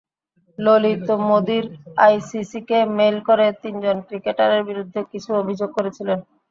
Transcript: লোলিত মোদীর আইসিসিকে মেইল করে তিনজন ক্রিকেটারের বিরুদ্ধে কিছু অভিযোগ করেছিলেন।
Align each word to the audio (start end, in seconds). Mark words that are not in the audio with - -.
লোলিত 0.59 1.07
মোদীর 1.27 1.65
আইসিসিকে 2.05 2.79
মেইল 2.97 3.17
করে 3.27 3.45
তিনজন 3.61 3.97
ক্রিকেটারের 4.07 4.61
বিরুদ্ধে 4.69 4.99
কিছু 5.11 5.29
অভিযোগ 5.41 5.69
করেছিলেন। 5.77 6.19